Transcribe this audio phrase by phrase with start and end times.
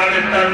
[0.00, 0.52] tan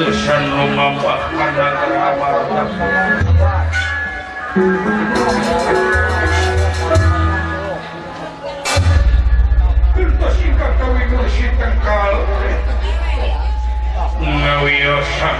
[0.00, 0.96] tusan rumah
[1.36, 1.68] karena
[14.20, 15.38] ngawiyosan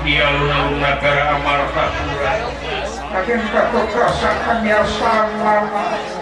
[0.00, 2.34] di alun-alun negara Amartapura
[3.12, 6.19] kakek kakek kasakan yang sama.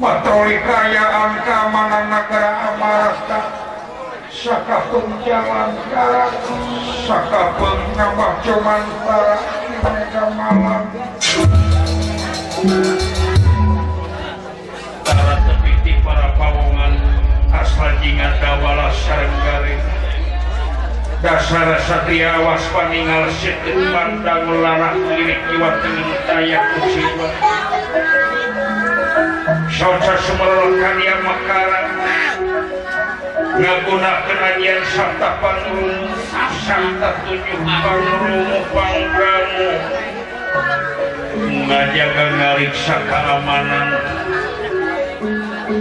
[0.00, 3.40] patroli karyaan keamanan negara Amarasta
[4.28, 6.32] Saka penjalan darat
[7.08, 9.36] Saka penambah cuman para
[9.80, 10.84] mereka malam.
[15.00, 16.92] Para tepiti para pawongan
[17.56, 19.80] Asal jingat dawala sarenggari
[21.24, 27.28] dasar Satria awas paningal situ pandang larak lirik jiwa tengah daya kusiwa
[29.76, 31.88] Sosa Sumerlo karya makaran
[33.60, 36.08] Ngaguna kenanyian sarta panurung
[36.64, 39.70] Sarta tujuh panurung panggamu
[41.68, 43.88] Ngajaga ngariksa keamanan.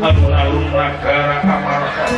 [0.04, 2.12] Alun-alun negara amarkan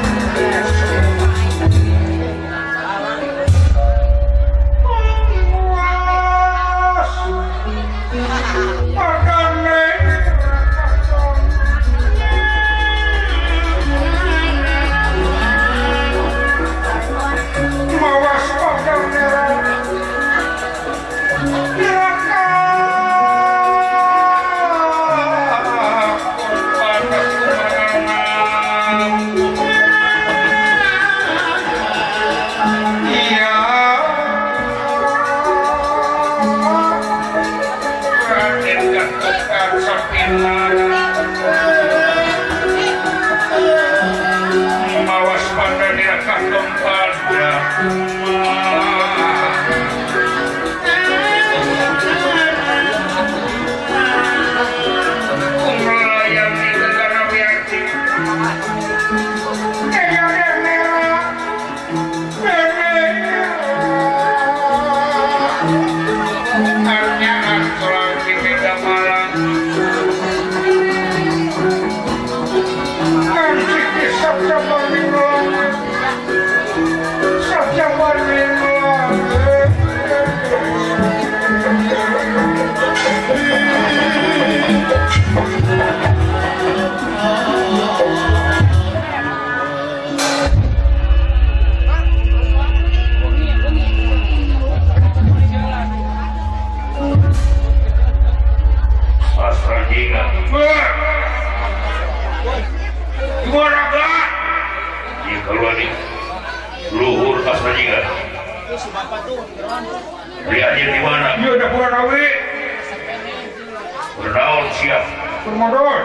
[115.48, 115.96] permodal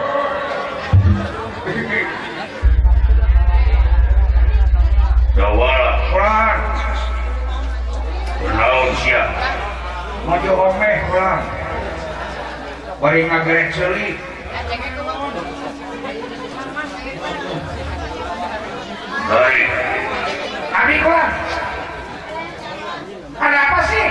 [5.34, 6.58] gawara kurang
[8.38, 8.90] bernaun
[10.30, 11.42] maju omeh kurang
[13.02, 14.16] bari ngagrek selit
[19.26, 19.68] baik
[20.72, 21.32] Abi kurang
[23.42, 24.06] ada apa sih?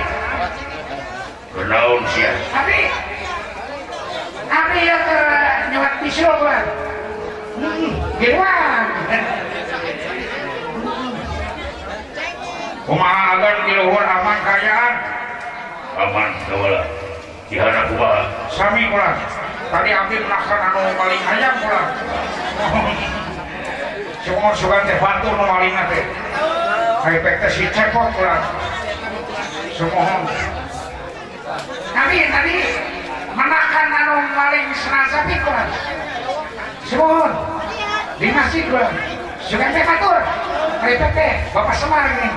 [1.55, 2.35] Bernaun Abi.
[2.51, 3.00] adik
[14.61, 14.93] perayaan
[15.97, 16.81] aman kawala
[17.49, 18.21] kihana kubaha
[18.53, 19.17] sami kula
[19.73, 21.81] tadi abdi menaksan anu maling ayam kula
[24.21, 26.05] semua sugan teh batu nu maling teh
[27.09, 28.37] efek teh si cepot kula
[29.73, 30.29] semua
[31.97, 32.55] tapi tadi
[33.33, 35.67] menakan anu maling senasa pikulah
[36.85, 37.33] semohon
[38.21, 38.93] di masjid ulah
[39.41, 40.21] sugan teh batur
[40.85, 42.29] efek teh bapak semar ini.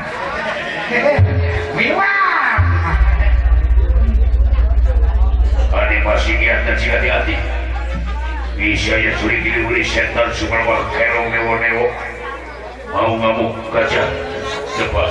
[1.77, 2.14] Mewah.
[6.05, 7.33] masih niatan si hati-hati
[8.61, 11.89] bisa ya curi diri uli setan cuma mah kerong newo-newo
[12.93, 14.05] mau ngamuk gajah
[14.77, 15.11] cepat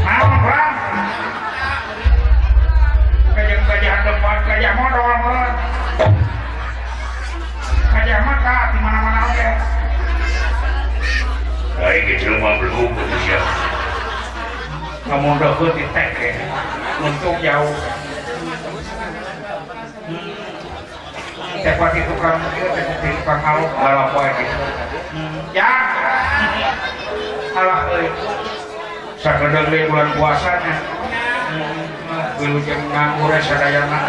[0.00, 0.74] mau bang
[3.36, 5.20] gajah gajah depan gajah modal
[7.92, 9.48] gajah mata di mana-mana oke
[11.76, 13.40] Dari kecil mah belum betul ya
[15.12, 16.34] kamu udah gue ditek ya
[17.04, 17.76] untuk jauh
[21.62, 24.56] Cepat seperti tukang seperti tukang halu galau poe gitu.
[25.54, 25.70] Ya.
[27.54, 28.06] Halak euy.
[29.22, 30.74] Sakedeung deui bulan puasa nya
[32.42, 34.00] geulah jeung ngangure sadayana.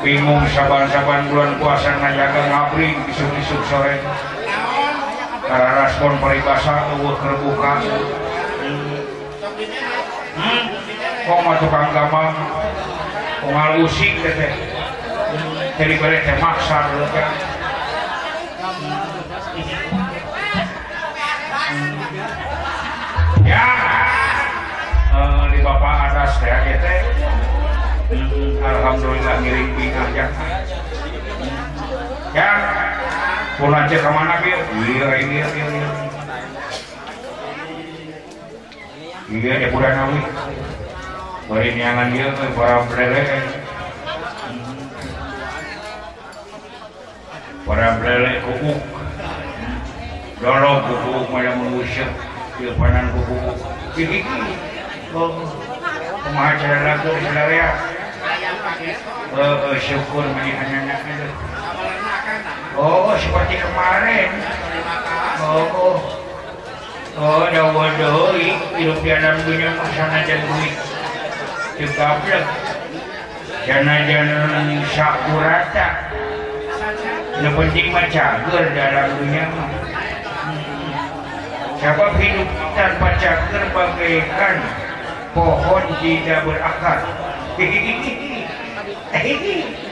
[0.00, 4.00] Bingung saban-saban bulan puasa ngajaga ngabring isuk-isuk sore.
[5.44, 8.96] Karena respon peribasa eueuh kerbuka hmm.
[10.40, 10.91] hmm.
[11.22, 12.34] kok masuk agama
[13.46, 14.52] ngalusik teh
[15.78, 16.78] dari bare teh maksa
[17.14, 17.28] kan
[23.46, 23.66] ya.
[25.12, 27.00] Uh, di bapak ada saya teh.
[28.62, 30.26] Alhamdulillah ngiring pinggah ya.
[32.32, 32.50] Ya.
[33.60, 34.58] Pulang cek kemana bil?
[34.58, 35.66] Iya ini iya iya
[39.32, 40.20] iya ya bulan nawi.
[41.50, 43.22] Bari niangan dia mah para blele.
[47.66, 48.78] Para blele kukuk.
[50.38, 52.06] Dorong kukuk maya manusia.
[52.62, 53.58] Dia panan kukuk.
[53.98, 54.18] Jadi
[55.10, 57.68] kumaha cara laku sadaya.
[59.32, 61.32] Eh syukur mani anak-anak
[62.72, 64.30] Oh, seperti kemarin.
[65.42, 65.98] Oh, oh.
[67.12, 70.72] Oh, dawah doi, hidup di alam dunia pasangan dan duit.
[73.64, 75.88] jana-janan Sakurata.
[77.42, 79.50] Penting macager dalam dunia
[81.82, 82.46] Siapa hidup
[82.78, 84.62] tanpa cager bagaikan
[85.34, 87.02] pohon tidak berakar.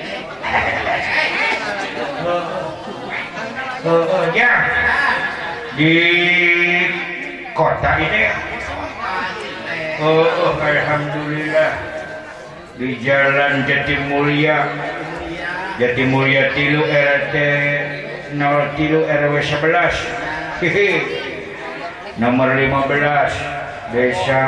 [3.81, 4.69] Oh, oh, ya.
[5.73, 5.97] Di
[7.57, 8.29] kota ini
[10.01, 11.73] Oh oh Alhamdulillah.
[12.81, 14.65] Di jalan Jati Mulia.
[15.77, 17.35] Jati Mulia tilu RT
[18.33, 20.89] 0 tilu RW 11 Hihi.
[22.17, 24.43] nomor 15 desa.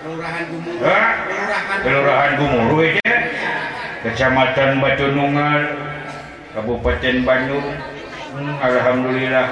[0.00, 1.08] Kelurahan Gumuruh Hah?
[1.86, 2.76] kelurahan Gumuru.
[2.86, 3.14] Eh, ya?
[4.02, 5.62] Kecamatan Batu Nungal
[6.50, 7.66] Kabupaten Bandung.
[8.34, 9.46] Hmm, Alhamdulillah.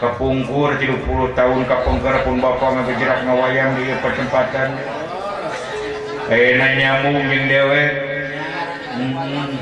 [0.00, 4.72] kepungkur 30 tahun Kapungkerpun Bapak ngejerak ngawayang di pertempatan.
[6.32, 7.84] Eh, Enaknya mungkin dewe.
[8.90, 9.54] Hmm.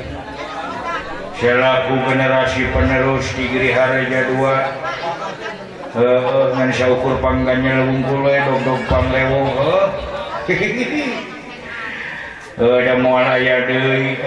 [1.39, 4.59] selaku generasi penerus di Giri Harja 2 uh,
[5.95, 9.87] eh, uh, eh, ukur pangganya lewungkul lebungkul dog-dog panglewo uh.
[12.83, 14.19] ada mualaya deui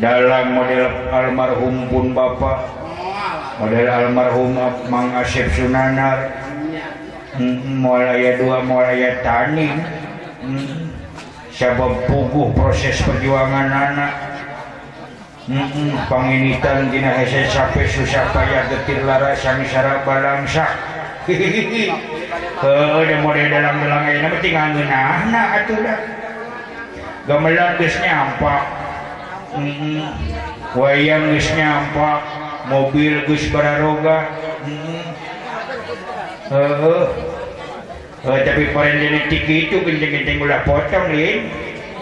[0.00, 2.58] dalam model almarhum pun Bapak.
[3.60, 4.58] model almarhum
[4.90, 6.42] Mang Asep Sunanar.
[7.34, 9.66] Mm, mulai dua mulai tani
[10.46, 10.86] mm,
[11.50, 14.14] sabab puguh proses perjuangan anak.
[15.50, 20.66] Mm, Panginitan dina hese sampai susah payah getir lara sami samisara balangsa.
[21.26, 25.98] Hehehe eh model dalam dalam ini mesti tinggal anak atuh dah.
[27.24, 28.62] Gamelan geus nyampak.
[30.76, 32.43] Wayang geus nyampak.
[32.68, 34.32] mobil Gus Bararoga.
[36.44, 37.08] Uh,
[38.24, 41.48] uh, tapi kemarin dari tiki itu genteng-genteng ulah potong lin.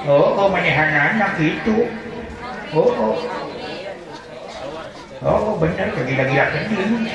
[0.06, 1.86] Oh oh manehan anak itu.
[2.74, 3.16] Oh oh.
[5.22, 7.06] Oh benar kegila-gila kending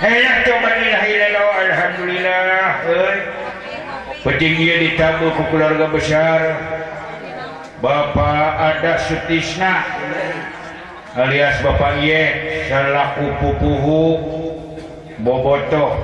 [0.00, 3.16] Hayah coba ilahilallah alhamdulillah Eh.
[4.20, 6.40] Penting ia ditabur ke keluarga besar.
[7.80, 9.88] Bapak ada Sutisna
[11.16, 12.24] alias Bapak Ye
[12.68, 14.02] selaku pupuhu.
[15.20, 16.00] Boboto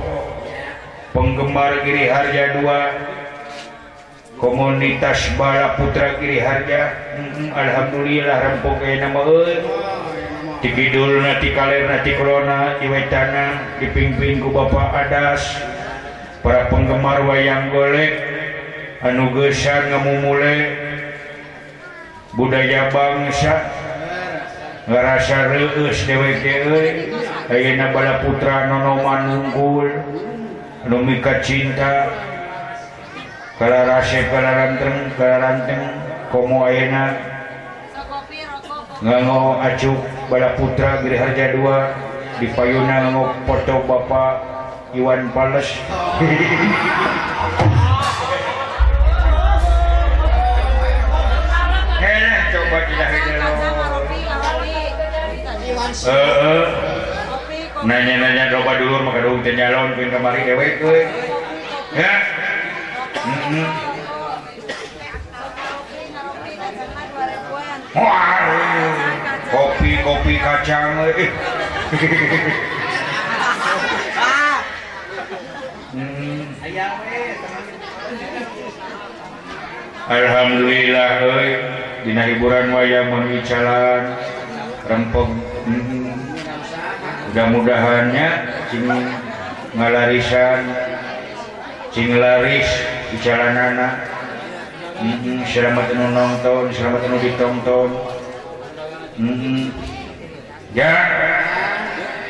[1.17, 6.93] penggemar Giri Harja 2 komunitas bala putra Giri Harja.
[7.17, 9.21] Mm -mm, Alhamdulillah rempok nama
[10.61, 15.45] di Kidul nanti kaler nanti Corona di Wetana dipimpin ku Bapak Adas.
[16.41, 18.17] Para penggemar wayang golek.
[19.05, 20.57] Anu geusar ngamumule.
[22.37, 23.73] budaya bangsa
[24.87, 26.45] ngerasa rius dhewek
[27.49, 29.89] ayeuna bala putra nonoman unggul
[30.87, 32.13] anu mika cinta.
[33.57, 35.83] Kala rase kala ranteng kala ranteng
[36.29, 37.17] komo ayeuna.
[39.01, 39.97] Ngango acuk
[40.29, 44.35] bala putra Giri Harja 2 di payuna ngango foto Bapak
[44.93, 45.73] Iwan Pales.
[55.97, 56.65] Eh, eh.
[57.81, 60.93] nanya-nanya coba dulu maka dulu nyalon pin kemari dewe ke
[61.97, 62.05] ya.
[62.05, 62.21] Eh.
[67.97, 68.45] Wah,
[69.49, 71.33] kopi kopi kacang eh.
[75.97, 76.45] Mm.
[80.13, 81.51] Alhamdulillah euy
[82.05, 84.13] dina hiburan wayang menuju jalan
[84.85, 86.15] rempong hmm.
[87.31, 88.29] mudah-mudahannya
[88.71, 88.87] cing
[89.75, 90.61] ngalarisan
[91.91, 92.69] cing laris
[93.11, 93.99] di jalanan
[95.03, 95.43] hmm.
[95.43, 97.91] selamat nu nonton selamat nu ditonton
[99.19, 99.75] hmm.
[100.73, 100.95] ya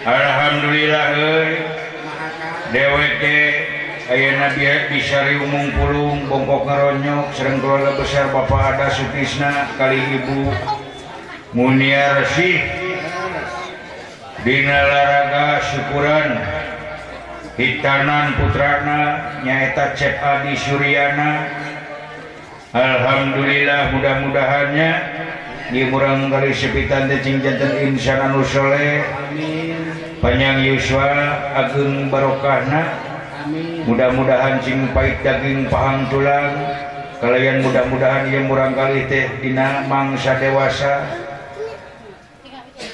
[0.07, 1.07] Alhamdulillah
[2.71, 3.23] dewek
[4.07, 4.63] Ayo Nabi
[4.95, 10.47] Bisari Umum Pulung, Bongkok Ngeronyok, Sereng Keluarga Besar Bapak Ada Sutisna, Kali Ibu
[11.59, 12.86] Muniar sih
[14.47, 16.39] Dinalaraga syukuran.
[17.59, 19.01] Hitanan putrana
[19.43, 21.51] nyaeta Cep Adi Suryana.
[22.71, 24.91] Alhamdulillah mudah-mudahannya
[25.75, 29.03] di murang kali sepitan tecing jantan insan anu soleh.
[30.23, 31.11] Panjang yuswa
[31.59, 33.03] agung barokahna.
[33.83, 36.55] Mudah-mudahan cing pahit daging pahang tulang.
[37.19, 41.03] Kalian mudah-mudahan yang murang kali teh dina mangsa dewasa.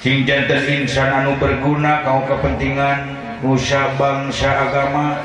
[0.03, 5.19] jantan Insan anu berguna kau kepentingan Nusa bangsa agama.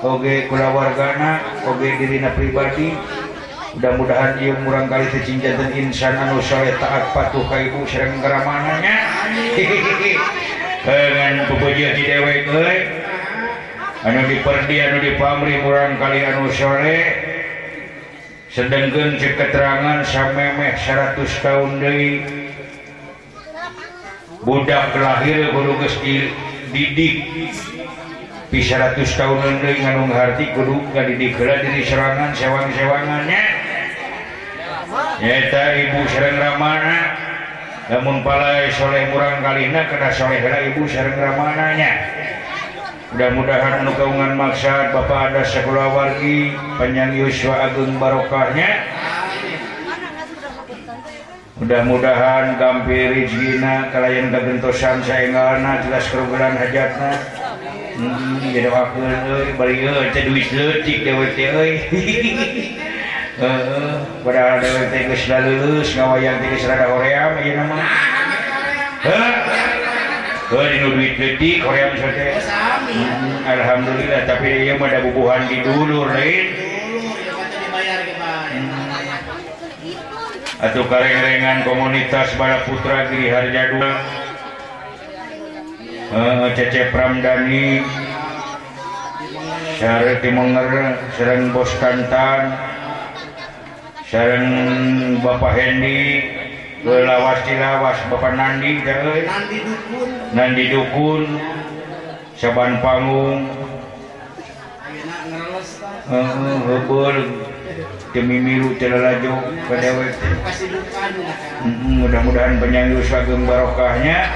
[0.00, 2.96] Oge kulawargana Oge dirina pribadi.
[3.76, 8.96] Mudah-mudahan ia murang kali kecing jantan Insan anu soleh taat patuh kaibu sering keramanannya
[10.82, 12.48] dengan pepuji di dewek
[13.98, 17.02] anu diperdi anu dipamri murang kali anu soleh
[18.48, 22.10] sedangkan keterangan samemeh 100 tahun dari
[24.42, 26.34] budak lahir Gunung Geskil
[26.74, 27.16] didik.
[28.48, 31.36] Pi 100 tahun ending nganunghati Gunung nggak didik.
[31.38, 33.42] Kela diri serangan sewang-sewangannya
[35.18, 36.98] nyata Ibu Sereng Ramana.
[37.88, 41.92] Namun palai soleh murang kalina kena soleh Ibu Sereng Ramananya
[43.08, 48.84] mudah-mudahan anu kaungan maksad Bapak ada sekolah wargi penyang Yuswa Agung Barokahnya
[51.58, 57.12] mudah-mudahan gampir Rizina kalian kegentosan sayangalna jelas kerugian hajatna.
[57.98, 59.82] Hmm, jadi waktu eh, bari
[60.14, 65.98] teh duit leutik dewe teh euy heeh eh, eh, padahal dewe teh geus da lulus
[65.98, 67.74] ngawayan teh geus rada hoream ieu nama.
[69.02, 69.30] Heuh
[70.54, 72.38] heuh dinu duit leutik hoream teh.
[72.38, 76.67] Hmm, alhamdulillah tapi dia mah ada bubuhan di dulur lain
[80.58, 83.92] atau kareng-rengan komunitas Bala Putra Giri Harja dua
[86.10, 87.86] uh, eh, Cece Pramdani
[89.78, 92.58] Syarif Timenger Sereng Bos Kantan
[94.08, 94.48] Sereng
[95.20, 96.24] Bapak Hendi.
[96.78, 99.60] Lawas Cilawas Bapak Nandi Jari, eh.
[100.32, 101.26] Nandi Dukun.
[102.38, 103.50] Saban Panggung
[106.06, 107.14] uh, Hubur
[108.14, 109.34] demi demilu telerajo
[109.68, 109.98] PDW
[111.86, 114.32] mudah-mudahan penyanyi Uswagem barokahnya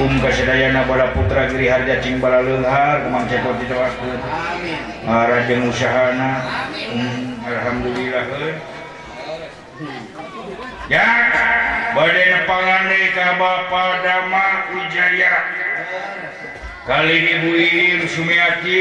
[0.00, 4.18] um kesedayana bala putra Giri Harja cing Cimbala Lenghar Kumang Ceko amin
[5.06, 6.30] Rajeng Usahana
[6.94, 8.24] um, Alhamdulillah
[10.90, 11.06] ya
[11.94, 15.32] bade nepangan deui ka bapa Dama Wijaya.
[16.88, 18.80] Kali Ibu Iin Sumiati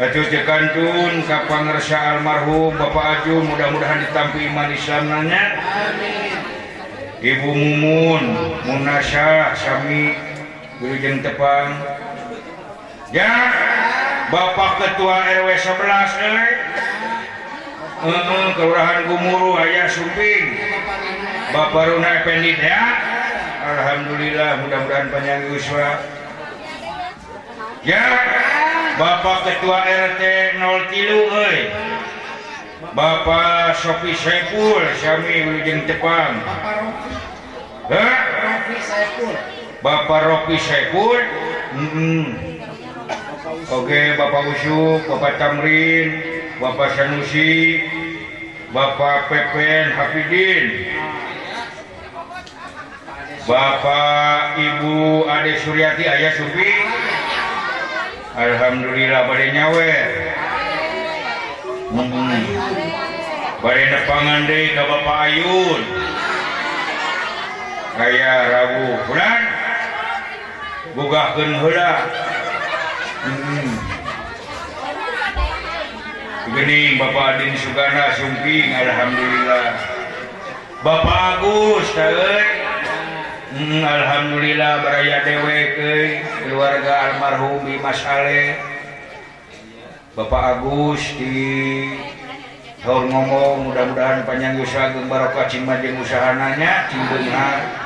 [0.00, 5.60] Kacujekandun Kapangresya almarhum Bapak Aju mudah-mudahan ditampi iman Islamnya
[7.20, 8.24] Ibu Mumun
[8.64, 10.16] Munasya Sami
[10.80, 11.76] Wilujeng Tepang.
[13.12, 13.28] Ya
[14.32, 16.48] Bapak Ketua RW 11 eh.
[18.08, 20.64] uh, Kelurahan Gumuru Ayah Sumping.
[21.52, 23.04] Bapak Runa Ependit ya.
[23.68, 26.00] Alhamdulillah mudah-mudahan panjang usia
[27.84, 28.04] Ya
[29.00, 30.22] Bapak Ketua RT
[30.60, 31.58] 03 euy.
[32.92, 36.36] Bapak Sofi Saiful sami Wijeng Tepang.
[36.44, 36.84] Bapak
[38.44, 39.34] Rofi Saiful.
[39.80, 41.20] Bapak Rofi Saiful.
[41.72, 42.24] mm -mm.
[43.72, 46.08] Oke okay, Bapak Usuk Bapak Tamrin
[46.60, 47.80] Bapak Sanusi
[48.68, 50.64] Bapak Pepen Hafidin
[53.48, 56.99] Bapak Ibu Ade Suryati Ayah Sufi
[58.30, 59.90] Alhamdulillah badai nyawe
[61.90, 62.46] hmm.
[63.58, 65.82] badai nepangan deh ke Bapak Ayun.
[67.98, 68.86] Kaya Rabu.
[69.10, 69.42] Bulan?
[70.94, 71.92] Bugahkeun heula
[73.26, 73.70] hmm.
[76.54, 79.66] Gening Bapak Adin Sugana Sumping Alhamdulillah.
[80.86, 82.59] Bapak Agus Taeun
[83.50, 85.74] Hmm, Alhamdulillah beraya dewek
[86.38, 88.62] keluarga almarhum Mas Ale
[90.14, 91.34] Bapak Agus di
[92.78, 97.79] Tahun ngomong mudah-mudahan panjang usaha geng barokah cing majeng usahananya cing benar